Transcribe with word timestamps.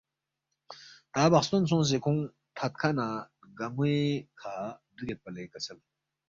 تا 1.13 1.23
بخستون 1.31 1.63
سونگسے 1.69 1.97
کھونگ 2.03 2.19
تھدکھہ 2.57 2.91
نہ 2.97 3.07
رگن٘وے 3.43 3.95
کھہ 4.39 4.53
دُوگیدپا 4.95 5.29
لے 5.35 5.43
کسل 5.51 5.77